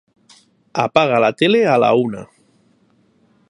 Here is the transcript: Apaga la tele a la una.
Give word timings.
Apaga 0.83 1.19
la 1.25 1.31
tele 1.41 1.61
a 1.73 1.75
la 1.85 1.91
una. 2.07 2.27